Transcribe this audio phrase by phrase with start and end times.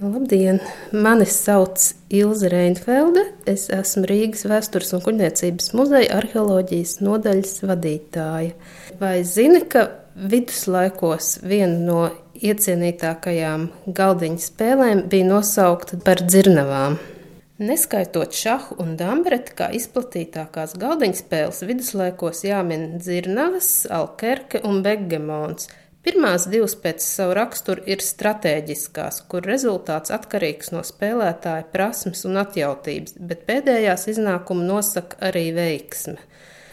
[0.00, 0.60] Labdien!
[0.92, 1.80] Mani sauc
[2.12, 3.22] Ilze Reinfelde.
[3.48, 8.50] Es esmu Rīgas Vēstures un kuģniecības muzeja arheoloģijas nodaļas vadītāja.
[9.00, 9.86] Vai zini, ka
[10.20, 12.02] viduslaikos viena no
[12.36, 17.00] iecienītākajām galdiņa spēlēm bija nosaukta par dzirnavām?
[17.56, 25.70] Neskaitot šahu un dambreti, kā izplatītākās galdiņa spēles viduslaikos jāmin dzirnavas, alkerke un begemons–
[26.06, 33.16] Pirmās divas pēc savu raksturu ir stratēģiskās, kur rezultāts atkarīgs no spēlētāja prasmes un atjautības,
[33.18, 36.20] bet pēdējās iznākumu nosaka arī veiksme.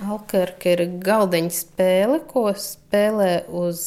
[0.06, 3.82] Alkerka ir galdiņa spēle, ko spēlē uz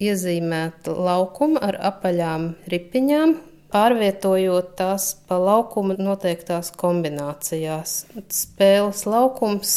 [0.00, 3.36] iezīmēta laukuma ar apaļām ripiņām,
[3.76, 7.98] pārvietojot tās pa laukuma noteiktās kombinācijās.
[8.32, 9.72] Spēles laukums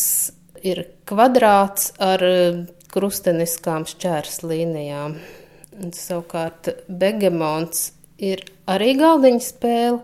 [0.63, 2.23] ir kvadrāts ar
[2.93, 5.15] krusteniskām šķērslīnijām.
[5.95, 9.99] Savukārt Begemons ir arī galdiņa spēle,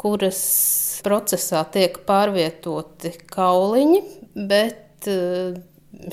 [0.00, 0.40] kuras
[1.04, 4.00] procesā tiek pārvietoti kauliņi,
[4.48, 5.58] bet eh,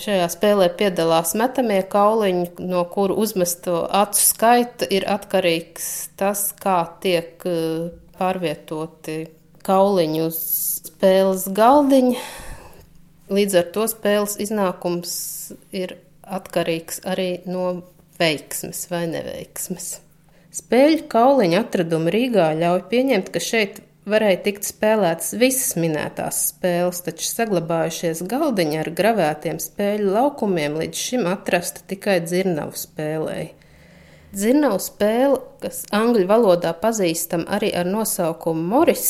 [0.04, 7.46] šajā spēlē piedalās metamie kauliņi, no kuru uzmesto acu skaita ir atkarīgs tas, kā tiek
[7.50, 9.20] eh, pārvietoti
[9.64, 10.42] kauliņi uz
[10.90, 12.20] spēles galdiņa.
[13.32, 15.14] Līdz ar to spēles iznākums
[15.72, 17.84] ir atkarīgs arī no
[18.20, 19.94] veiksmes vai neveiksmes.
[20.54, 27.30] Spēļu kauliņa atradumi Rīgā ļauj pieņemt, ka šeit varēja tikt spēlētas visas minētās spēles, taču
[27.30, 33.50] saglabājušies galdiņi ar gravētiem spēļu laukumiem līdz šim atrasta tikai dzirnavu spēlēji.
[34.36, 39.10] Dzirnavu spēle, kas angļu valodā pazīstama arī ar nosaukumu Moris,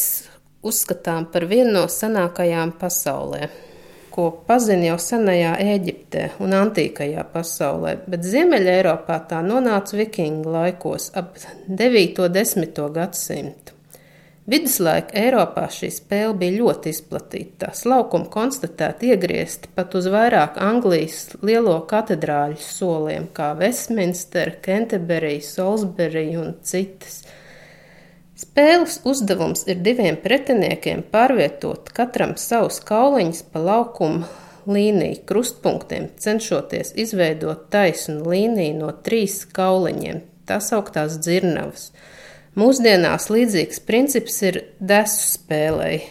[0.64, 3.48] uzskatām par vienu no senākajām pasaulē
[4.14, 11.10] ko pazina jau senajā Eģiptē un antīkajā pasaulē, bet Ziemeļa Eiropā tā nonāca vikingu laikos
[11.18, 11.34] ap
[11.68, 12.20] 9.
[12.22, 12.84] un 10.
[12.98, 13.74] gadsimtu.
[14.44, 17.70] Viduslaika Eiropā šī spēle bija ļoti izplatīta.
[17.70, 26.34] Tās laukuma konstatēti iegriezti pat uz vairāk Anglijas lielo katedrāļu soliem, kā Westminster, Canterbury, Salisbury
[26.42, 27.22] un citas.
[28.44, 34.28] Spēles uzdevums ir diviem pretiniekiem pārvietot katram savus kauliņus pa laukuma
[34.68, 41.92] līniju krustpunktiem, cenšoties izveidot taisnu līniju no trīs kauliņiem, tā sauktās dzirnavas.
[42.60, 46.04] Mūsdienās līdzīgs princips ir desu spēlei.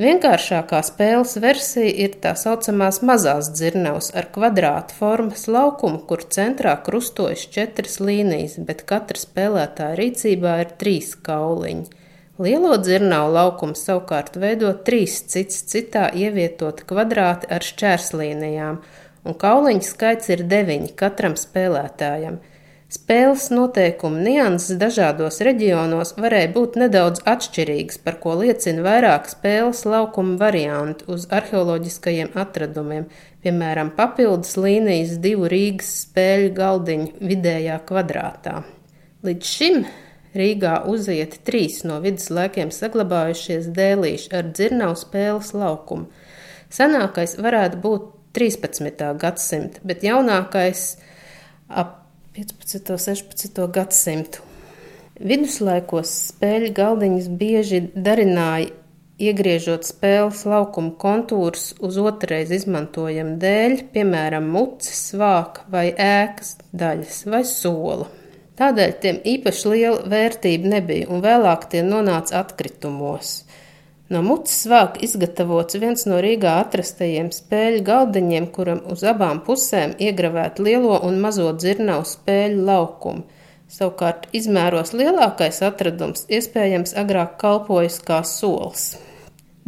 [0.00, 7.42] Vienkāršākā spēles versija ir tā saucamās mazās dzirnavas ar kvadrāta formas laukumu, kur centrā krustojas
[7.52, 11.84] četras līnijas, bet katra spēlētāja rīcībā ir trīs kauliņi.
[12.40, 18.80] Lielo dzirnavu laukumu savukārt veido trīs cits citā ievietoti kvadrāti ar šķērslīnijām,
[19.28, 22.40] un kauliņu skaits ir deviņi katram spēlētājam–
[22.90, 30.34] Spēles noteikumu nianses dažādos reģionos varēja būt nedaudz atšķirīgas, par ko liecina vairāk spēles laukuma
[30.40, 33.04] varianti uz arheoloģiskajiem atradumiem,
[33.46, 38.56] piemēram, papildus līnijas divu Rīgas spēļu galdiņu vidējā kvadrātā.
[39.22, 39.86] Līdz šim
[40.34, 46.10] Rīgā uzieti trīs no viduslaikiem saglabājušies dēlīši ar dzirnavu spēles laukumu.
[46.74, 49.14] Senākais varētu būt 13.
[49.22, 50.84] gadsimta, bet jaunākais
[51.70, 51.99] ap
[52.32, 52.90] 15.
[52.90, 53.64] un 16.
[53.74, 54.44] gadsimtu.
[55.18, 58.68] Viduslaikos spēļu galdiņus bieži darināja
[59.18, 67.42] iegriežot spēles laukuma kontūrus uz otrreiz izmantojamu dēļ, piemēram, muces, vāka vai ēkas daļas vai
[67.50, 68.06] sola.
[68.62, 73.40] Tādēļ tiem īpaši liela vērtība nebija, un vēlāk tie nonāca atkritumos.
[74.10, 80.58] No mutes vāk izgatavots viens no Rīgā atrastajiem spēļu galdiņiem, kuram uz abām pusēm iegravēt
[80.58, 83.22] lielo un mazo dzirnavu spēļu laukumu.
[83.70, 88.88] Savukārt izmēros lielākais atradums iespējams agrāk kalpojis kā solis.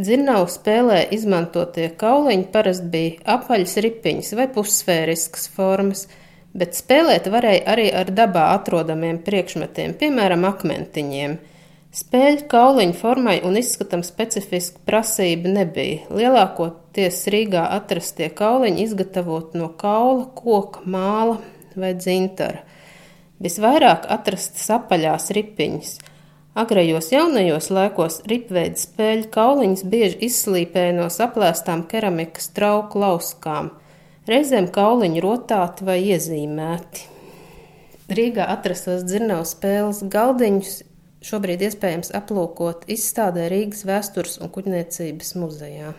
[0.03, 6.09] Dzirnavu spēlē izmantotie kauliņi parasti bija apaļas ripiņas vai pussfēriskas formas,
[6.51, 11.39] bet spēlēt varēja arī ar dabā atrodamiem priekšmetiem, piemēram, akmentiņiem–
[11.93, 16.07] Spēļu kauliņu formai un izskatam specifiska prasība nebija.
[16.09, 21.35] Lielākoties Rīgā atrastie kauliņi izgatavot no kaula, koka, māla
[21.77, 22.63] vai dzintara.
[23.45, 25.91] Visvairāk atrastas apaļās ripiņas.
[26.63, 33.69] Agrajos jaunajos laikos ripveida spēļu kauliņus bieži izslīpēja no saplēstām keramikas trauku lauskām,
[34.29, 37.05] reizēm kauliņi rotāti vai iezīmēti.
[38.13, 40.73] Rīgā atrastos dzirnavu spēles galdiņus
[41.27, 45.93] šobrīd iespējams aplūkot izstādē Rīgas vēstures un kuģniecības muzejā.